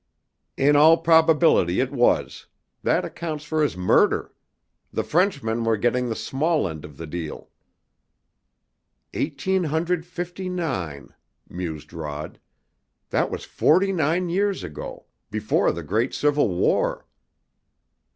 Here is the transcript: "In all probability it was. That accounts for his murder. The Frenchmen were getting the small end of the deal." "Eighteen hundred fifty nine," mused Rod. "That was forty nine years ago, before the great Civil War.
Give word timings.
"In 0.57 0.75
all 0.75 0.97
probability 0.97 1.79
it 1.79 1.91
was. 1.91 2.47
That 2.81 3.05
accounts 3.05 3.45
for 3.45 3.61
his 3.61 3.77
murder. 3.77 4.33
The 4.91 5.03
Frenchmen 5.03 5.63
were 5.63 5.77
getting 5.77 6.09
the 6.09 6.15
small 6.15 6.67
end 6.67 6.83
of 6.83 6.97
the 6.97 7.05
deal." 7.05 7.51
"Eighteen 9.13 9.65
hundred 9.65 10.03
fifty 10.07 10.49
nine," 10.49 11.13
mused 11.47 11.93
Rod. 11.93 12.39
"That 13.11 13.29
was 13.29 13.45
forty 13.45 13.93
nine 13.93 14.27
years 14.29 14.63
ago, 14.63 15.05
before 15.29 15.71
the 15.71 15.83
great 15.83 16.15
Civil 16.15 16.49
War. 16.49 17.05